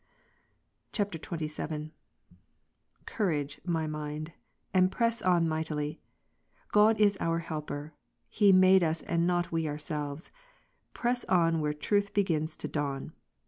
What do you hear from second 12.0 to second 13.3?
begins to dawn.